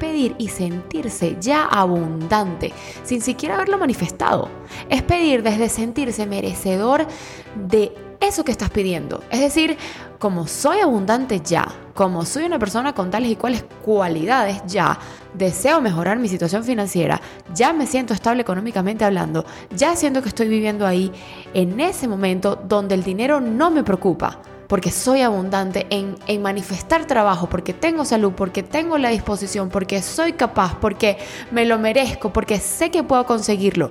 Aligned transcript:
pedir 0.00 0.34
y 0.38 0.48
sentirse 0.48 1.36
ya 1.40 1.66
abundante, 1.66 2.72
sin 3.04 3.20
siquiera 3.20 3.54
haberlo 3.54 3.78
manifestado. 3.78 4.48
Es 4.88 5.02
pedir 5.02 5.44
desde 5.44 5.68
sentirse 5.68 6.26
merecedor 6.26 7.06
de 7.54 7.92
eso 8.20 8.44
que 8.44 8.52
estás 8.52 8.70
pidiendo. 8.70 9.22
Es 9.30 9.40
decir, 9.40 9.76
como 10.18 10.46
soy 10.46 10.80
abundante 10.80 11.40
ya, 11.40 11.68
como 11.94 12.24
soy 12.24 12.44
una 12.44 12.58
persona 12.58 12.92
con 12.92 13.10
tales 13.10 13.30
y 13.30 13.36
cuales 13.36 13.64
cualidades 13.82 14.62
ya, 14.66 14.98
deseo 15.34 15.80
mejorar 15.80 16.18
mi 16.18 16.28
situación 16.28 16.64
financiera, 16.64 17.20
ya 17.54 17.72
me 17.72 17.86
siento 17.86 18.12
estable 18.12 18.42
económicamente 18.42 19.04
hablando, 19.04 19.44
ya 19.74 19.96
siento 19.96 20.22
que 20.22 20.28
estoy 20.28 20.48
viviendo 20.48 20.86
ahí, 20.86 21.12
en 21.54 21.80
ese 21.80 22.08
momento 22.08 22.56
donde 22.56 22.94
el 22.94 23.04
dinero 23.04 23.40
no 23.40 23.70
me 23.70 23.84
preocupa 23.84 24.40
porque 24.70 24.92
soy 24.92 25.22
abundante 25.22 25.88
en, 25.90 26.14
en, 26.28 26.42
manifestar 26.42 27.04
trabajo, 27.04 27.48
porque 27.48 27.74
tengo 27.74 28.04
salud, 28.04 28.34
porque 28.36 28.62
tengo 28.62 28.98
la 28.98 29.08
disposición, 29.08 29.68
porque 29.68 30.00
soy 30.00 30.34
capaz, 30.34 30.76
porque 30.80 31.18
me 31.50 31.64
lo 31.66 31.76
merezco, 31.76 32.32
porque 32.32 32.60
sé 32.60 32.92
que 32.92 33.02
puedo 33.02 33.26
conseguirlo. 33.26 33.90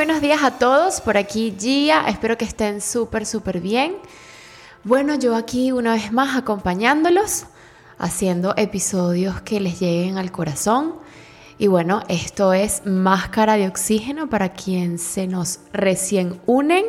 Buenos 0.00 0.22
días 0.22 0.42
a 0.42 0.52
todos, 0.52 1.02
por 1.02 1.18
aquí 1.18 1.54
Gia, 1.60 2.08
espero 2.08 2.38
que 2.38 2.46
estén 2.46 2.80
súper, 2.80 3.26
súper 3.26 3.60
bien. 3.60 3.96
Bueno, 4.82 5.14
yo 5.16 5.36
aquí 5.36 5.72
una 5.72 5.92
vez 5.92 6.10
más 6.10 6.38
acompañándolos, 6.38 7.44
haciendo 7.98 8.54
episodios 8.56 9.42
que 9.42 9.60
les 9.60 9.78
lleguen 9.78 10.16
al 10.16 10.32
corazón. 10.32 10.94
Y 11.58 11.66
bueno, 11.66 12.00
esto 12.08 12.54
es 12.54 12.80
Máscara 12.86 13.58
de 13.58 13.68
Oxígeno 13.68 14.30
para 14.30 14.54
quien 14.54 14.98
se 14.98 15.26
nos 15.26 15.60
recién 15.74 16.40
unen. 16.46 16.86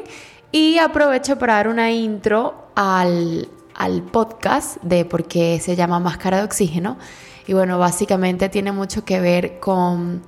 Y 0.53 0.77
aprovecho 0.77 1.37
para 1.37 1.55
dar 1.55 1.67
una 1.67 1.91
intro 1.91 2.69
al, 2.75 3.49
al 3.75 4.03
podcast 4.03 4.81
de 4.83 5.03
por 5.03 5.25
qué 5.25 5.59
se 5.59 5.75
llama 5.75 5.99
Máscara 5.99 6.37
de 6.37 6.43
Oxígeno. 6.43 6.97
Y 7.45 7.51
bueno, 7.51 7.77
básicamente 7.77 8.47
tiene 8.47 8.71
mucho 8.71 9.03
que 9.03 9.19
ver 9.19 9.59
con 9.59 10.23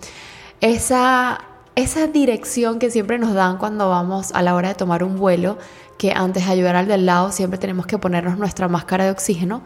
esa 0.60 1.53
esa 1.76 2.08
dirección 2.08 2.78
que 2.78 2.92
siempre 2.92 3.18
nos 3.18 3.34
dan 3.34 3.58
cuando 3.58 3.90
vamos 3.90 4.32
a 4.34 4.42
la 4.42 4.54
hora 4.54 4.70
de 4.70 4.76
tomar 4.76 5.04
un 5.04 5.18
vuelo, 5.18 5.58
que 5.98 6.12
antes 6.12 6.46
de 6.46 6.52
ayudar 6.52 6.76
al 6.76 6.88
del 6.88 7.06
lado 7.06 7.32
siempre 7.32 7.58
tenemos 7.58 7.88
que 7.88 7.98
ponernos 7.98 8.38
nuestra 8.38 8.68
máscara 8.68 9.06
de 9.06 9.12
oxígeno, 9.12 9.62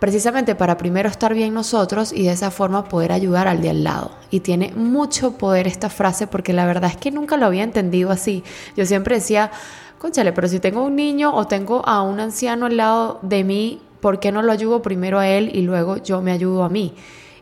precisamente 0.00 0.54
para 0.54 0.76
primero 0.76 1.08
estar 1.08 1.32
bien 1.32 1.54
nosotros 1.54 2.12
y 2.12 2.24
de 2.24 2.32
esa 2.32 2.50
forma 2.50 2.84
poder 2.84 3.12
ayudar 3.12 3.46
al 3.46 3.62
de 3.62 3.70
al 3.70 3.84
lado. 3.84 4.10
Y 4.30 4.40
tiene 4.40 4.72
mucho 4.74 5.38
poder 5.38 5.66
esta 5.66 5.90
frase 5.90 6.26
porque 6.26 6.52
la 6.52 6.66
verdad 6.66 6.90
es 6.90 6.96
que 6.96 7.10
nunca 7.10 7.36
lo 7.36 7.46
había 7.46 7.62
entendido 7.62 8.10
así. 8.10 8.42
Yo 8.76 8.84
siempre 8.84 9.16
decía, 9.16 9.50
conchale, 9.98 10.32
pero 10.32 10.48
si 10.48 10.58
tengo 10.58 10.82
un 10.82 10.96
niño 10.96 11.34
o 11.34 11.46
tengo 11.46 11.86
a 11.86 12.02
un 12.02 12.18
anciano 12.18 12.66
al 12.66 12.76
lado 12.76 13.20
de 13.22 13.44
mí, 13.44 13.80
¿por 14.00 14.18
qué 14.18 14.32
no 14.32 14.42
lo 14.42 14.52
ayudo 14.52 14.82
primero 14.82 15.20
a 15.20 15.28
él 15.28 15.50
y 15.54 15.62
luego 15.62 15.98
yo 15.98 16.20
me 16.20 16.32
ayudo 16.32 16.64
a 16.64 16.68
mí? 16.68 16.94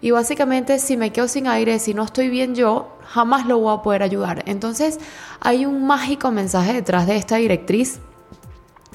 Y 0.03 0.11
básicamente 0.11 0.79
si 0.81 0.99
me 0.99 1.13
quedo 1.13 1.29
sin 1.29 1.47
aire, 1.47 1.79
si 1.79 1.95
no 1.95 2.03
estoy 2.03 2.29
bien 2.29 2.55
yo, 2.55 2.99
jamás 3.07 3.47
lo 3.47 3.59
voy 3.59 3.75
a 3.75 3.83
poder 3.83 4.03
ayudar. 4.03 4.43
Entonces 4.47 4.99
hay 5.41 5.65
un 5.65 5.87
mágico 5.87 6.31
mensaje 6.31 6.75
detrás 6.75 7.07
de 7.07 7.17
esta 7.17 7.37
directriz 7.37 8.01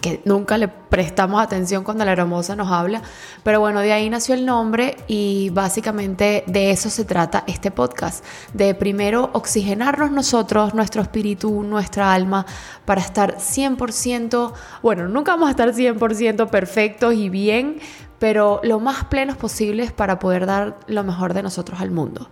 que 0.01 0.21
nunca 0.25 0.57
le 0.57 0.67
prestamos 0.67 1.41
atención 1.41 1.83
cuando 1.83 2.05
la 2.05 2.11
hermosa 2.11 2.55
nos 2.55 2.71
habla, 2.71 3.01
pero 3.43 3.59
bueno, 3.59 3.79
de 3.79 3.93
ahí 3.93 4.09
nació 4.09 4.35
el 4.35 4.45
nombre 4.45 4.95
y 5.07 5.49
básicamente 5.49 6.43
de 6.45 6.71
eso 6.71 6.89
se 6.89 7.03
trata 7.03 7.43
este 7.47 7.71
podcast, 7.71 8.23
de 8.53 8.75
primero 8.75 9.31
oxigenarnos 9.33 10.11
nosotros, 10.11 10.73
nuestro 10.75 11.01
espíritu, 11.01 11.63
nuestra 11.63 12.13
alma, 12.13 12.45
para 12.85 13.01
estar 13.01 13.37
100%, 13.37 14.53
bueno, 14.83 15.07
nunca 15.07 15.31
vamos 15.31 15.47
a 15.47 15.51
estar 15.51 15.73
100% 15.73 16.49
perfectos 16.49 17.13
y 17.15 17.29
bien, 17.29 17.79
pero 18.19 18.59
lo 18.63 18.79
más 18.79 19.05
plenos 19.05 19.37
posibles 19.37 19.91
para 19.91 20.19
poder 20.19 20.45
dar 20.45 20.77
lo 20.87 21.03
mejor 21.03 21.33
de 21.33 21.43
nosotros 21.43 21.79
al 21.79 21.91
mundo. 21.91 22.29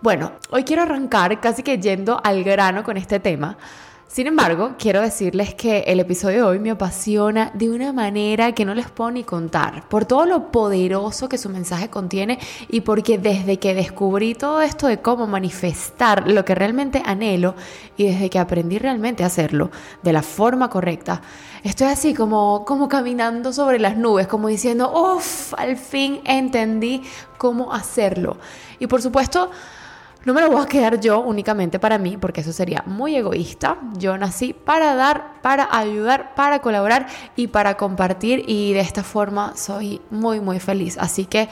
Bueno, 0.00 0.32
hoy 0.50 0.64
quiero 0.64 0.82
arrancar 0.82 1.40
casi 1.40 1.62
que 1.62 1.78
yendo 1.78 2.20
al 2.22 2.44
grano 2.44 2.84
con 2.84 2.96
este 2.96 3.20
tema. 3.20 3.56
Sin 4.14 4.28
embargo, 4.28 4.76
quiero 4.78 5.00
decirles 5.00 5.56
que 5.56 5.80
el 5.88 5.98
episodio 5.98 6.36
de 6.36 6.42
hoy 6.44 6.58
me 6.60 6.70
apasiona 6.70 7.50
de 7.52 7.68
una 7.68 7.92
manera 7.92 8.52
que 8.52 8.64
no 8.64 8.72
les 8.72 8.88
puedo 8.88 9.10
ni 9.10 9.24
contar, 9.24 9.88
por 9.88 10.04
todo 10.04 10.24
lo 10.24 10.52
poderoso 10.52 11.28
que 11.28 11.36
su 11.36 11.48
mensaje 11.48 11.90
contiene 11.90 12.38
y 12.68 12.82
porque 12.82 13.18
desde 13.18 13.58
que 13.58 13.74
descubrí 13.74 14.36
todo 14.36 14.62
esto 14.62 14.86
de 14.86 14.98
cómo 14.98 15.26
manifestar 15.26 16.30
lo 16.30 16.44
que 16.44 16.54
realmente 16.54 17.02
anhelo 17.04 17.56
y 17.96 18.04
desde 18.04 18.30
que 18.30 18.38
aprendí 18.38 18.78
realmente 18.78 19.24
a 19.24 19.26
hacerlo 19.26 19.72
de 20.04 20.12
la 20.12 20.22
forma 20.22 20.70
correcta, 20.70 21.20
estoy 21.64 21.88
así 21.88 22.14
como, 22.14 22.64
como 22.64 22.88
caminando 22.88 23.52
sobre 23.52 23.80
las 23.80 23.96
nubes, 23.96 24.28
como 24.28 24.46
diciendo, 24.46 24.92
uff, 24.94 25.54
al 25.54 25.76
fin 25.76 26.20
entendí 26.24 27.02
cómo 27.36 27.72
hacerlo. 27.72 28.36
Y 28.78 28.86
por 28.86 29.02
supuesto, 29.02 29.50
no 30.24 30.32
me 30.32 30.40
lo 30.40 30.50
voy 30.50 30.62
a 30.62 30.66
quedar 30.66 31.00
yo 31.00 31.20
únicamente 31.20 31.78
para 31.78 31.98
mí, 31.98 32.16
porque 32.16 32.40
eso 32.40 32.52
sería 32.52 32.82
muy 32.86 33.14
egoísta. 33.14 33.76
Yo 33.98 34.16
nací 34.16 34.54
para 34.54 34.94
dar, 34.94 35.42
para 35.42 35.68
ayudar, 35.70 36.34
para 36.34 36.60
colaborar 36.60 37.06
y 37.36 37.48
para 37.48 37.76
compartir 37.76 38.44
y 38.46 38.72
de 38.72 38.80
esta 38.80 39.02
forma 39.02 39.54
soy 39.56 40.00
muy, 40.10 40.40
muy 40.40 40.60
feliz. 40.60 40.96
Así 40.98 41.26
que 41.26 41.48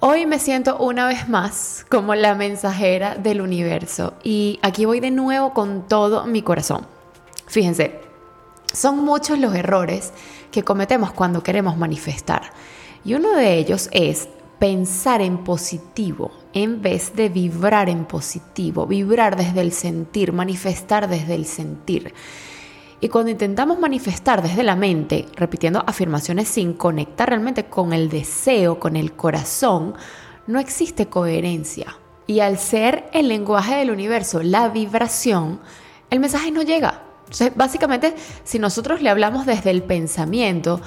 hoy 0.00 0.24
me 0.24 0.38
siento 0.38 0.78
una 0.78 1.06
vez 1.06 1.28
más 1.28 1.84
como 1.90 2.14
la 2.14 2.34
mensajera 2.34 3.16
del 3.16 3.42
universo 3.42 4.14
y 4.22 4.58
aquí 4.62 4.86
voy 4.86 5.00
de 5.00 5.10
nuevo 5.10 5.52
con 5.52 5.86
todo 5.86 6.24
mi 6.26 6.40
corazón. 6.40 6.86
Fíjense, 7.46 8.00
son 8.72 9.04
muchos 9.04 9.38
los 9.38 9.54
errores 9.54 10.12
que 10.50 10.64
cometemos 10.64 11.12
cuando 11.12 11.42
queremos 11.42 11.76
manifestar. 11.76 12.50
Y 13.04 13.14
uno 13.14 13.36
de 13.36 13.54
ellos 13.54 13.88
es 13.92 14.28
pensar 14.58 15.20
en 15.22 15.44
positivo 15.44 16.32
en 16.52 16.80
vez 16.80 17.14
de 17.14 17.28
vibrar 17.28 17.90
en 17.90 18.06
positivo, 18.06 18.86
vibrar 18.86 19.36
desde 19.36 19.60
el 19.60 19.72
sentir, 19.72 20.32
manifestar 20.32 21.08
desde 21.08 21.34
el 21.34 21.44
sentir. 21.44 22.14
Y 23.00 23.08
cuando 23.10 23.30
intentamos 23.30 23.78
manifestar 23.78 24.42
desde 24.42 24.62
la 24.62 24.74
mente, 24.74 25.26
repitiendo 25.36 25.84
afirmaciones 25.86 26.48
sin 26.48 26.72
conectar 26.72 27.28
realmente 27.28 27.66
con 27.66 27.92
el 27.92 28.08
deseo, 28.08 28.80
con 28.80 28.96
el 28.96 29.12
corazón, 29.12 29.94
no 30.46 30.58
existe 30.58 31.06
coherencia. 31.06 31.98
Y 32.26 32.40
al 32.40 32.58
ser 32.58 33.10
el 33.12 33.28
lenguaje 33.28 33.76
del 33.76 33.90
universo 33.90 34.42
la 34.42 34.70
vibración, 34.70 35.60
el 36.08 36.20
mensaje 36.20 36.50
no 36.50 36.62
llega. 36.62 37.02
Entonces, 37.26 37.52
básicamente, 37.54 38.14
si 38.44 38.58
nosotros 38.58 39.02
le 39.02 39.10
hablamos 39.10 39.44
desde 39.44 39.70
el 39.70 39.82
pensamiento, 39.82 40.80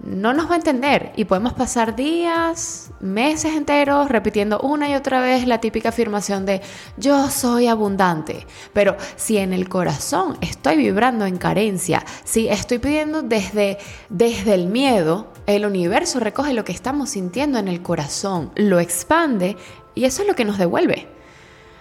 no 0.00 0.34
nos 0.34 0.48
va 0.48 0.54
a 0.54 0.56
entender 0.56 1.12
y 1.16 1.24
podemos 1.24 1.54
pasar 1.54 1.96
días, 1.96 2.90
meses 3.00 3.54
enteros 3.54 4.08
repitiendo 4.08 4.60
una 4.60 4.88
y 4.88 4.94
otra 4.94 5.20
vez 5.20 5.46
la 5.46 5.60
típica 5.60 5.90
afirmación 5.90 6.44
de 6.44 6.60
yo 6.96 7.30
soy 7.30 7.68
abundante. 7.68 8.46
Pero 8.72 8.96
si 9.16 9.38
en 9.38 9.52
el 9.52 9.68
corazón 9.68 10.36
estoy 10.40 10.76
vibrando 10.76 11.26
en 11.26 11.38
carencia, 11.38 12.04
si 12.24 12.48
estoy 12.48 12.78
pidiendo 12.78 13.22
desde, 13.22 13.78
desde 14.10 14.54
el 14.54 14.66
miedo, 14.66 15.32
el 15.46 15.64
universo 15.64 16.20
recoge 16.20 16.52
lo 16.52 16.64
que 16.64 16.72
estamos 16.72 17.10
sintiendo 17.10 17.58
en 17.58 17.68
el 17.68 17.82
corazón, 17.82 18.50
lo 18.56 18.80
expande 18.80 19.56
y 19.94 20.04
eso 20.04 20.22
es 20.22 20.28
lo 20.28 20.34
que 20.34 20.44
nos 20.44 20.58
devuelve. 20.58 21.08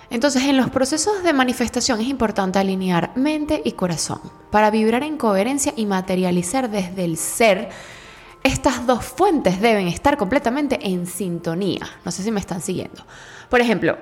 Entonces, 0.09 0.43
en 0.43 0.57
los 0.57 0.69
procesos 0.69 1.23
de 1.23 1.33
manifestación 1.33 1.99
es 1.99 2.07
importante 2.07 2.59
alinear 2.59 3.13
mente 3.15 3.63
y 3.65 3.71
corazón 3.71 4.19
para 4.51 4.69
vibrar 4.69 5.01
en 5.01 5.17
coherencia 5.17 5.73
y 5.75 5.87
materializar 5.87 6.69
desde 6.69 7.03
el 7.03 7.17
ser 7.17 7.69
estas 8.43 8.85
dos 8.85 9.05
fuentes 9.05 9.61
deben 9.61 9.87
estar 9.87 10.17
completamente 10.17 10.79
en 10.81 11.07
sintonía. 11.07 11.81
No 12.03 12.11
sé 12.11 12.23
si 12.23 12.31
me 12.31 12.39
están 12.39 12.61
siguiendo. 12.61 13.05
Por 13.49 13.61
ejemplo, 13.61 13.97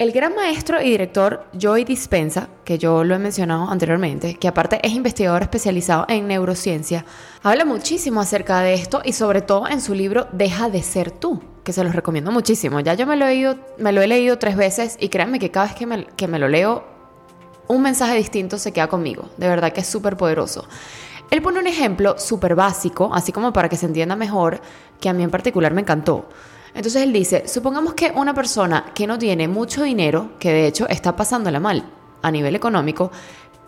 el 0.00 0.12
gran 0.12 0.34
maestro 0.34 0.80
y 0.80 0.90
director 0.90 1.46
Joy 1.52 1.84
Dispensa, 1.84 2.48
que 2.64 2.78
yo 2.78 3.04
lo 3.04 3.14
he 3.14 3.18
mencionado 3.18 3.68
anteriormente, 3.70 4.34
que 4.36 4.48
aparte 4.48 4.80
es 4.82 4.92
investigador 4.92 5.42
especializado 5.42 6.06
en 6.08 6.26
neurociencia, 6.26 7.04
habla 7.42 7.66
muchísimo 7.66 8.20
acerca 8.20 8.60
de 8.60 8.74
esto 8.74 9.02
y 9.04 9.12
sobre 9.12 9.42
todo 9.42 9.68
en 9.68 9.80
su 9.80 9.94
libro 9.94 10.26
Deja 10.32 10.70
de 10.70 10.82
ser 10.82 11.10
tú, 11.10 11.42
que 11.64 11.74
se 11.74 11.84
los 11.84 11.94
recomiendo 11.94 12.32
muchísimo. 12.32 12.80
Ya 12.80 12.94
yo 12.94 13.06
me 13.06 13.16
lo 13.16 13.26
he, 13.26 13.34
leído, 13.34 13.56
me 13.76 13.92
lo 13.92 14.00
he 14.00 14.06
leído 14.06 14.38
tres 14.38 14.56
veces 14.56 14.96
y 14.98 15.10
créanme 15.10 15.38
que 15.38 15.50
cada 15.50 15.66
vez 15.66 15.74
que 15.74 15.86
me, 15.86 16.06
que 16.06 16.28
me 16.28 16.38
lo 16.38 16.48
leo, 16.48 16.84
un 17.68 17.82
mensaje 17.82 18.16
distinto 18.16 18.58
se 18.58 18.72
queda 18.72 18.88
conmigo. 18.88 19.28
De 19.36 19.48
verdad 19.48 19.70
que 19.72 19.82
es 19.82 19.86
súper 19.86 20.16
poderoso. 20.16 20.66
Él 21.30 21.42
pone 21.42 21.60
un 21.60 21.66
ejemplo 21.66 22.18
súper 22.18 22.54
básico, 22.54 23.10
así 23.14 23.30
como 23.32 23.52
para 23.52 23.68
que 23.68 23.76
se 23.76 23.86
entienda 23.86 24.16
mejor, 24.16 24.60
que 25.00 25.08
a 25.08 25.12
mí 25.12 25.22
en 25.22 25.30
particular 25.30 25.72
me 25.72 25.82
encantó. 25.82 26.28
Entonces 26.74 27.02
él 27.02 27.12
dice, 27.12 27.46
supongamos 27.46 27.94
que 27.94 28.12
una 28.14 28.34
persona 28.34 28.86
que 28.94 29.06
no 29.06 29.18
tiene 29.18 29.48
mucho 29.48 29.82
dinero, 29.82 30.32
que 30.38 30.52
de 30.52 30.66
hecho 30.66 30.88
está 30.88 31.14
pasándola 31.16 31.60
mal 31.60 31.84
a 32.22 32.30
nivel 32.30 32.54
económico, 32.54 33.10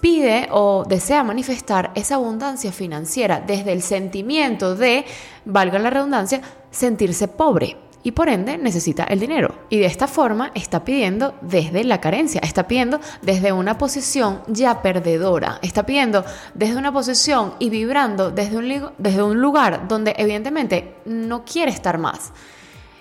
pide 0.00 0.48
o 0.50 0.84
desea 0.84 1.22
manifestar 1.22 1.92
esa 1.94 2.16
abundancia 2.16 2.72
financiera 2.72 3.40
desde 3.40 3.72
el 3.72 3.82
sentimiento 3.82 4.74
de, 4.74 5.04
valga 5.44 5.78
la 5.78 5.90
redundancia, 5.90 6.40
sentirse 6.70 7.28
pobre 7.28 7.76
y 8.02 8.12
por 8.12 8.28
ende 8.28 8.58
necesita 8.58 9.04
el 9.04 9.20
dinero. 9.20 9.54
Y 9.68 9.78
de 9.78 9.86
esta 9.86 10.06
forma 10.06 10.50
está 10.54 10.84
pidiendo 10.84 11.34
desde 11.40 11.84
la 11.84 12.00
carencia, 12.00 12.40
está 12.42 12.66
pidiendo 12.66 13.00
desde 13.22 13.52
una 13.52 13.78
posición 13.78 14.42
ya 14.48 14.82
perdedora, 14.82 15.58
está 15.62 15.84
pidiendo 15.84 16.24
desde 16.54 16.76
una 16.76 16.92
posición 16.92 17.54
y 17.58 17.70
vibrando 17.70 18.30
desde 18.30 18.56
un, 18.56 18.90
desde 18.98 19.22
un 19.22 19.40
lugar 19.40 19.88
donde 19.88 20.14
evidentemente 20.16 20.96
no 21.04 21.44
quiere 21.44 21.70
estar 21.70 21.98
más. 21.98 22.32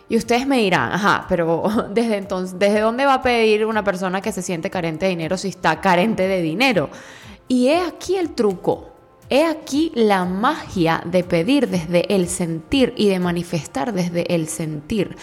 Y 0.10 0.18
ustedes 0.18 0.46
me 0.46 0.58
dirán, 0.58 0.92
ajá, 0.92 1.26
pero 1.30 1.64
desde 1.94 2.18
entonces, 2.18 2.60
¿desde 2.60 2.82
dónde 2.82 3.06
va 3.06 3.16
a 3.16 3.22
pedir 3.22 3.66
una 3.66 3.84
persona 3.84 4.22
que 4.22 4.32
se 4.32 4.42
siente 4.42 4.70
carente 4.70 5.06
de 5.06 5.12
dinero 5.12 5.38
si 5.38 5.48
está 5.48 5.80
carente 5.80 6.28
de 6.28 6.42
dinero? 6.42 6.90
Y 7.48 7.70
he 7.70 7.80
aquí 7.80 8.18
el 8.18 8.32
truco. 8.32 8.91
He 9.34 9.46
aquí 9.46 9.94
la 9.96 10.26
magia 10.26 11.02
de 11.06 11.24
pedir 11.24 11.70
desde 11.70 12.14
el 12.14 12.28
sentir 12.28 12.94
y 12.98 13.08
de 13.08 13.18
manifestar 13.18 13.94
desde 13.94 14.36
el 14.36 14.50
sentir. 14.50 15.16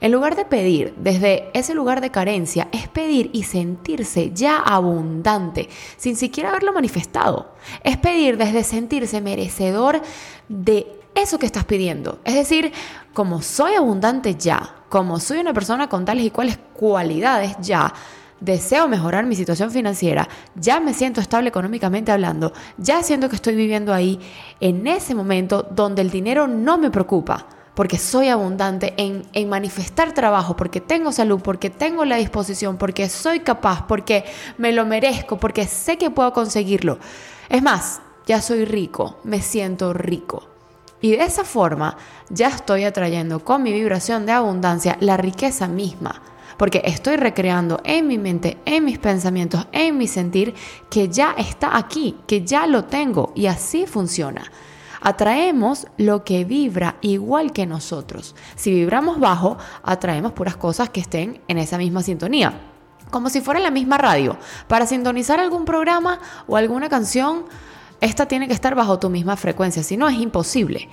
En 0.00 0.12
lugar 0.12 0.34
de 0.34 0.46
pedir 0.46 0.94
desde 0.96 1.50
ese 1.52 1.74
lugar 1.74 2.00
de 2.00 2.10
carencia, 2.10 2.68
es 2.72 2.88
pedir 2.88 3.28
y 3.34 3.42
sentirse 3.42 4.30
ya 4.32 4.56
abundante, 4.56 5.68
sin 5.98 6.16
siquiera 6.16 6.48
haberlo 6.48 6.72
manifestado. 6.72 7.52
Es 7.84 7.98
pedir 7.98 8.38
desde 8.38 8.64
sentirse 8.64 9.20
merecedor 9.20 10.00
de 10.48 10.86
eso 11.14 11.38
que 11.38 11.44
estás 11.44 11.66
pidiendo. 11.66 12.18
Es 12.24 12.36
decir, 12.36 12.72
como 13.12 13.42
soy 13.42 13.74
abundante 13.74 14.36
ya, 14.36 14.76
como 14.88 15.20
soy 15.20 15.36
una 15.36 15.52
persona 15.52 15.86
con 15.86 16.06
tales 16.06 16.24
y 16.24 16.30
cuales 16.30 16.58
cualidades 16.72 17.56
ya, 17.60 17.92
deseo 18.40 18.88
mejorar 18.88 19.26
mi 19.26 19.36
situación 19.36 19.70
financiera, 19.70 20.28
ya 20.54 20.80
me 20.80 20.94
siento 20.94 21.20
estable 21.20 21.48
económicamente 21.48 22.12
hablando, 22.12 22.52
ya 22.78 23.02
siento 23.02 23.28
que 23.28 23.36
estoy 23.36 23.54
viviendo 23.54 23.92
ahí 23.92 24.18
en 24.60 24.86
ese 24.86 25.14
momento 25.14 25.66
donde 25.70 26.02
el 26.02 26.10
dinero 26.10 26.46
no 26.46 26.78
me 26.78 26.90
preocupa, 26.90 27.46
porque 27.74 27.98
soy 27.98 28.28
abundante 28.28 28.94
en, 28.96 29.22
en, 29.32 29.48
manifestar 29.48 30.12
trabajo, 30.12 30.56
porque 30.56 30.80
tengo 30.80 31.12
salud, 31.12 31.40
porque 31.42 31.70
tengo 31.70 32.04
la 32.04 32.16
disposición, 32.16 32.76
porque 32.76 33.08
soy 33.08 33.40
capaz, 33.40 33.86
porque 33.86 34.24
me 34.58 34.72
lo 34.72 34.84
merezco, 34.84 35.38
porque 35.38 35.66
sé 35.66 35.96
que 35.96 36.10
puedo 36.10 36.32
conseguirlo. 36.32 36.98
Es 37.48 37.62
más, 37.62 38.02
ya 38.26 38.42
soy 38.42 38.64
rico, 38.64 39.18
me 39.24 39.40
siento 39.40 39.92
rico. 39.92 40.48
Y 41.00 41.12
de 41.12 41.24
esa 41.24 41.44
forma 41.44 41.96
ya 42.28 42.48
estoy 42.48 42.84
atrayendo 42.84 43.42
con 43.44 43.62
mi 43.62 43.72
vibración 43.72 44.26
de 44.26 44.32
abundancia 44.32 44.96
la 45.00 45.16
riqueza 45.16 45.66
misma, 45.66 46.20
porque 46.60 46.82
estoy 46.84 47.16
recreando 47.16 47.80
en 47.84 48.06
mi 48.06 48.18
mente, 48.18 48.58
en 48.66 48.84
mis 48.84 48.98
pensamientos, 48.98 49.66
en 49.72 49.96
mi 49.96 50.06
sentir, 50.06 50.52
que 50.90 51.08
ya 51.08 51.32
está 51.38 51.74
aquí, 51.74 52.16
que 52.26 52.44
ya 52.44 52.66
lo 52.66 52.84
tengo 52.84 53.32
y 53.34 53.46
así 53.46 53.86
funciona. 53.86 54.42
Atraemos 55.00 55.86
lo 55.96 56.22
que 56.22 56.44
vibra 56.44 56.96
igual 57.00 57.54
que 57.54 57.64
nosotros. 57.64 58.36
Si 58.56 58.74
vibramos 58.74 59.18
bajo, 59.18 59.56
atraemos 59.82 60.32
puras 60.32 60.58
cosas 60.58 60.90
que 60.90 61.00
estén 61.00 61.40
en 61.48 61.56
esa 61.56 61.78
misma 61.78 62.02
sintonía. 62.02 62.52
Como 63.08 63.30
si 63.30 63.40
fuera 63.40 63.58
la 63.58 63.70
misma 63.70 63.96
radio. 63.96 64.36
Para 64.68 64.84
sintonizar 64.84 65.40
algún 65.40 65.64
programa 65.64 66.20
o 66.46 66.58
alguna 66.58 66.90
canción, 66.90 67.46
esta 68.02 68.26
tiene 68.26 68.48
que 68.48 68.52
estar 68.52 68.74
bajo 68.74 68.98
tu 68.98 69.08
misma 69.08 69.38
frecuencia, 69.38 69.82
si 69.82 69.96
no 69.96 70.10
es 70.10 70.18
imposible. 70.18 70.90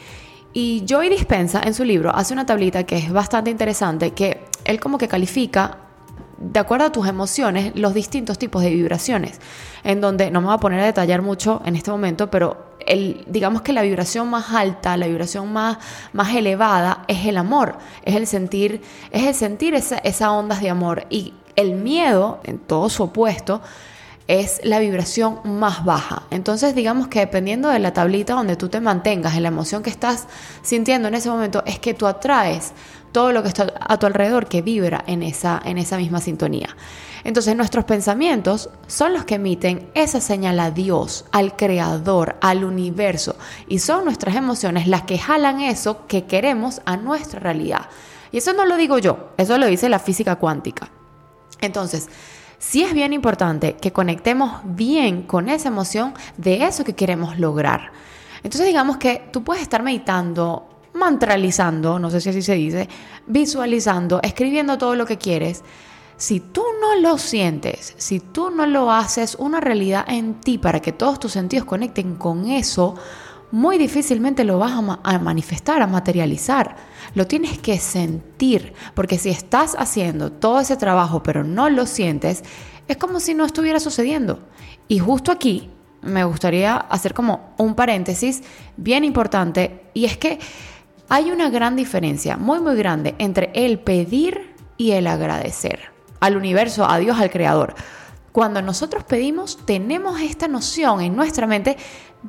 Y 0.59 0.83
Joy 0.87 1.09
Dispensa 1.09 1.61
en 1.63 1.75
su 1.75 1.83
libro 1.83 2.09
hace 2.15 2.33
una 2.33 2.47
tablita 2.47 2.83
que 2.83 2.97
es 2.97 3.11
bastante 3.11 3.51
interesante, 3.51 4.15
que 4.15 4.41
él 4.65 4.79
como 4.79 4.97
que 4.97 5.07
califica 5.07 5.77
de 6.39 6.59
acuerdo 6.59 6.87
a 6.87 6.91
tus 6.91 7.07
emociones, 7.07 7.73
los 7.75 7.93
distintos 7.93 8.39
tipos 8.39 8.63
de 8.63 8.71
vibraciones, 8.71 9.39
en 9.83 10.01
donde 10.01 10.31
no 10.31 10.41
me 10.41 10.47
voy 10.47 10.55
a 10.55 10.59
poner 10.59 10.79
a 10.79 10.85
detallar 10.85 11.21
mucho 11.21 11.61
en 11.63 11.75
este 11.75 11.91
momento, 11.91 12.31
pero 12.31 12.71
el, 12.87 13.23
digamos 13.27 13.61
que 13.61 13.71
la 13.71 13.83
vibración 13.83 14.31
más 14.31 14.49
alta, 14.51 14.97
la 14.97 15.05
vibración 15.05 15.53
más, 15.53 15.77
más 16.11 16.33
elevada 16.35 17.03
es 17.07 17.27
el 17.27 17.37
amor, 17.37 17.77
es 18.03 18.15
el 18.15 18.25
sentir, 18.25 18.81
es 19.11 19.27
el 19.27 19.35
sentir 19.35 19.75
esa, 19.75 19.99
esas 19.99 20.29
ondas 20.29 20.59
de 20.59 20.71
amor. 20.71 21.05
Y 21.11 21.35
el 21.55 21.75
miedo, 21.75 22.39
en 22.43 22.57
todo 22.57 22.89
su 22.89 23.03
opuesto, 23.03 23.61
es 24.27 24.59
la 24.63 24.79
vibración 24.79 25.39
más 25.45 25.85
baja. 25.85 26.23
Entonces 26.31 26.75
digamos 26.75 27.07
que 27.07 27.19
dependiendo 27.19 27.69
de 27.69 27.79
la 27.79 27.93
tablita 27.93 28.33
donde 28.33 28.55
tú 28.55 28.69
te 28.69 28.81
mantengas, 28.81 29.35
en 29.35 29.43
la 29.43 29.47
emoción 29.49 29.83
que 29.83 29.89
estás 29.89 30.27
sintiendo 30.61 31.07
en 31.07 31.15
ese 31.15 31.29
momento, 31.29 31.63
es 31.65 31.79
que 31.79 31.93
tú 31.93 32.07
atraes 32.07 32.73
todo 33.11 33.31
lo 33.31 33.41
que 33.41 33.49
está 33.49 33.73
a 33.79 33.97
tu 33.97 34.05
alrededor 34.05 34.47
que 34.47 34.61
vibra 34.61 35.03
en 35.07 35.23
esa, 35.23 35.61
en 35.63 35.77
esa 35.77 35.97
misma 35.97 36.19
sintonía. 36.19 36.75
Entonces 37.23 37.55
nuestros 37.55 37.85
pensamientos 37.85 38.69
son 38.87 39.13
los 39.13 39.25
que 39.25 39.35
emiten 39.35 39.89
esa 39.95 40.21
señal 40.21 40.59
a 40.59 40.71
Dios, 40.71 41.25
al 41.31 41.55
Creador, 41.55 42.35
al 42.41 42.63
universo. 42.63 43.35
Y 43.67 43.79
son 43.79 44.05
nuestras 44.05 44.35
emociones 44.35 44.87
las 44.87 45.03
que 45.03 45.17
jalan 45.17 45.61
eso 45.61 46.05
que 46.07 46.25
queremos 46.25 46.81
a 46.85 46.95
nuestra 46.97 47.39
realidad. 47.39 47.89
Y 48.31 48.37
eso 48.37 48.53
no 48.53 48.65
lo 48.65 48.77
digo 48.77 48.97
yo, 48.97 49.29
eso 49.37 49.57
lo 49.57 49.65
dice 49.65 49.89
la 49.89 49.99
física 49.99 50.35
cuántica. 50.35 50.89
Entonces, 51.59 52.09
sí 52.59 52.83
es 52.83 52.93
bien 52.93 53.13
importante 53.13 53.75
que 53.75 53.91
conectemos 53.91 54.61
bien 54.63 55.23
con 55.23 55.49
esa 55.49 55.69
emoción 55.69 56.13
de 56.37 56.65
eso 56.65 56.83
que 56.83 56.95
queremos 56.95 57.39
lograr. 57.39 57.91
Entonces 58.43 58.67
digamos 58.67 58.97
que 58.97 59.29
tú 59.31 59.43
puedes 59.43 59.61
estar 59.63 59.83
meditando, 59.83 60.67
mantralizando, 60.93 61.99
no 61.99 62.09
sé 62.09 62.21
si 62.21 62.29
así 62.29 62.41
se 62.41 62.55
dice, 62.55 62.89
visualizando, 63.25 64.19
escribiendo 64.23 64.77
todo 64.77 64.95
lo 64.95 65.05
que 65.05 65.17
quieres. 65.17 65.63
Si 66.17 66.39
tú 66.39 66.63
no 66.81 66.99
lo 66.99 67.17
sientes, 67.17 67.93
si 67.97 68.19
tú 68.19 68.49
no 68.49 68.65
lo 68.65 68.91
haces 68.91 69.35
una 69.35 69.59
realidad 69.59 70.05
en 70.07 70.35
ti 70.41 70.57
para 70.57 70.79
que 70.79 70.91
todos 70.91 71.19
tus 71.19 71.33
sentidos 71.33 71.65
conecten 71.65 72.15
con 72.15 72.47
eso, 72.49 72.95
muy 73.51 73.77
difícilmente 73.77 74.43
lo 74.43 74.59
vas 74.59 74.73
a, 74.73 75.19
manifestar, 75.19 75.81
a 75.81 75.87
materializar. 75.87 76.75
Lo 77.15 77.27
tienes 77.27 77.57
que 77.59 77.79
sentir, 77.79 78.73
porque 78.93 79.17
si 79.17 79.29
estás 79.29 79.75
haciendo 79.77 80.31
todo 80.31 80.59
ese 80.59 80.77
trabajo 80.77 81.23
pero 81.23 81.43
no 81.43 81.69
lo 81.69 81.85
sientes, 81.85 82.43
es 82.87 82.97
como 82.97 83.19
si 83.19 83.33
no 83.33 83.45
estuviera 83.45 83.79
sucediendo. 83.79 84.39
Y 84.87 84.99
justo 84.99 85.31
aquí 85.31 85.69
me 86.01 86.23
gustaría 86.23 86.77
hacer 86.77 87.13
como 87.13 87.53
un 87.57 87.75
paréntesis 87.75 88.43
bien 88.75 89.03
importante, 89.03 89.81
y 89.93 90.05
es 90.05 90.17
que 90.17 90.39
hay 91.09 91.31
una 91.31 91.49
gran 91.49 91.75
diferencia, 91.75 92.37
muy 92.37 92.59
muy 92.59 92.75
grande, 92.75 93.15
entre 93.17 93.51
el 93.53 93.79
pedir 93.79 94.55
y 94.77 94.91
el 94.91 95.07
agradecer 95.07 95.97
al 96.19 96.35
universo, 96.35 96.89
a 96.89 96.97
Dios, 96.97 97.19
al 97.19 97.29
Creador. 97.29 97.75
Cuando 98.37 98.61
nosotros 98.61 99.03
pedimos, 99.03 99.57
tenemos 99.65 100.21
esta 100.21 100.47
noción 100.47 101.01
en 101.01 101.15
nuestra 101.15 101.47
mente 101.47 101.75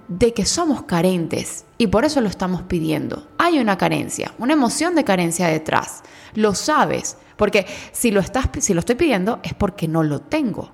de 0.09 0.33
que 0.33 0.47
somos 0.47 0.85
carentes 0.85 1.67
y 1.77 1.89
por 1.89 2.07
eso 2.07 2.23
lo 2.23 2.31
estamos 2.31 2.63
pidiendo. 2.63 3.29
Hay 3.37 3.59
una 3.59 3.77
carencia, 3.77 4.33
una 4.39 4.55
emoción 4.55 4.95
de 4.95 5.05
carencia 5.05 5.49
detrás. 5.49 6.03
Lo 6.33 6.55
sabes, 6.55 7.19
porque 7.37 7.67
si 7.93 8.11
lo, 8.11 8.21
estás, 8.21 8.49
si 8.59 8.73
lo 8.73 8.81
estoy 8.81 8.95
pidiendo 8.95 9.41
es 9.43 9.53
porque 9.53 9.87
no 9.87 10.03
lo 10.03 10.23
tengo. 10.23 10.73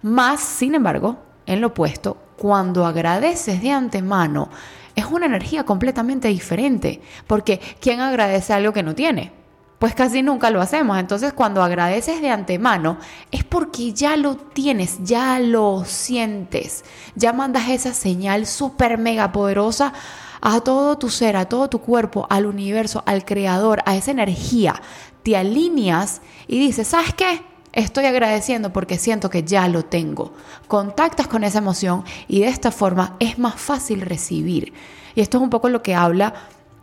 Más, 0.00 0.40
sin 0.40 0.74
embargo, 0.74 1.18
en 1.44 1.60
lo 1.60 1.66
opuesto, 1.66 2.16
cuando 2.38 2.86
agradeces 2.86 3.60
de 3.60 3.72
antemano, 3.72 4.48
es 4.94 5.04
una 5.04 5.26
energía 5.26 5.64
completamente 5.64 6.28
diferente, 6.28 7.02
porque 7.26 7.60
¿quién 7.82 8.00
agradece 8.00 8.54
algo 8.54 8.72
que 8.72 8.82
no 8.82 8.94
tiene? 8.94 9.39
Pues 9.80 9.94
casi 9.94 10.22
nunca 10.22 10.50
lo 10.50 10.60
hacemos. 10.60 10.98
Entonces 10.98 11.32
cuando 11.32 11.62
agradeces 11.62 12.20
de 12.20 12.28
antemano 12.28 12.98
es 13.30 13.44
porque 13.44 13.94
ya 13.94 14.14
lo 14.18 14.36
tienes, 14.36 14.98
ya 15.02 15.40
lo 15.40 15.84
sientes, 15.86 16.84
ya 17.16 17.32
mandas 17.32 17.70
esa 17.70 17.94
señal 17.94 18.46
súper 18.46 18.98
mega 18.98 19.32
poderosa 19.32 19.94
a 20.42 20.60
todo 20.60 20.98
tu 20.98 21.08
ser, 21.08 21.34
a 21.34 21.46
todo 21.46 21.70
tu 21.70 21.80
cuerpo, 21.80 22.26
al 22.28 22.44
universo, 22.44 23.02
al 23.06 23.24
creador, 23.24 23.82
a 23.86 23.96
esa 23.96 24.10
energía. 24.10 24.82
Te 25.22 25.38
alineas 25.38 26.20
y 26.46 26.58
dices, 26.58 26.88
¿sabes 26.88 27.14
qué? 27.14 27.42
Estoy 27.72 28.04
agradeciendo 28.04 28.74
porque 28.74 28.98
siento 28.98 29.30
que 29.30 29.44
ya 29.44 29.66
lo 29.66 29.82
tengo. 29.86 30.34
Contactas 30.68 31.26
con 31.26 31.42
esa 31.42 31.56
emoción 31.56 32.04
y 32.28 32.40
de 32.40 32.48
esta 32.48 32.70
forma 32.70 33.16
es 33.18 33.38
más 33.38 33.54
fácil 33.54 34.02
recibir. 34.02 34.74
Y 35.14 35.22
esto 35.22 35.38
es 35.38 35.42
un 35.42 35.48
poco 35.50 35.70
lo 35.70 35.82
que 35.82 35.94
habla 35.94 36.34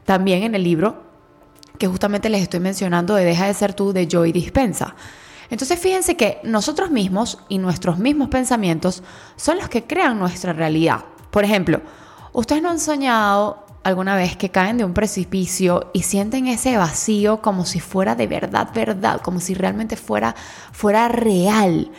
también 0.05 0.41
en 0.41 0.55
el 0.55 0.63
libro 0.63 1.06
que 1.77 1.87
justamente 1.87 2.29
les 2.29 2.41
estoy 2.41 2.59
mencionando 2.59 3.15
de 3.15 3.25
Deja 3.25 3.47
de 3.47 3.53
ser 3.53 3.73
tú 3.73 3.93
de 3.93 4.07
Joy 4.07 4.31
Dispensa. 4.31 4.95
Entonces 5.49 5.79
fíjense 5.79 6.17
que 6.17 6.39
nosotros 6.43 6.91
mismos 6.91 7.39
y 7.47 7.57
nuestros 7.57 7.97
mismos 7.99 8.29
pensamientos 8.29 9.03
son 9.35 9.57
los 9.57 9.69
que 9.69 9.83
crean 9.83 10.19
nuestra 10.19 10.53
realidad. 10.53 11.05
Por 11.31 11.43
ejemplo, 11.43 11.81
ustedes 12.33 12.61
no 12.61 12.69
han 12.69 12.79
soñado 12.79 13.65
alguna 13.83 14.17
vez 14.17 14.35
que 14.35 14.49
caen 14.49 14.77
de 14.77 14.83
un 14.83 14.93
precipicio 14.93 15.91
y 15.93 16.03
sienten 16.03 16.47
ese 16.47 16.75
vacío 16.75 17.41
como 17.41 17.65
si 17.65 17.79
fuera 17.79 18.15
de 18.15 18.27
verdad, 18.27 18.69
verdad, 18.73 19.21
como 19.21 19.39
si 19.39 19.53
realmente 19.53 19.95
fuera, 19.95 20.35
fuera 20.73 21.07
real. 21.07 21.91